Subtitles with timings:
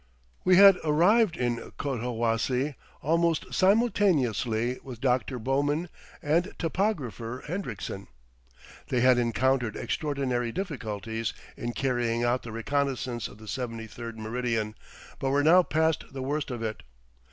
[0.43, 5.37] We had arrived in Cotahuasi almost simultaneously with Dr.
[5.37, 5.89] Bowman
[6.23, 8.07] and Topographer Hendriksen.
[8.87, 14.73] They had encountered extraordinary difficulties in carrying out the reconnaissance of the 73d meridian,
[15.19, 16.81] but were now past the worst of it.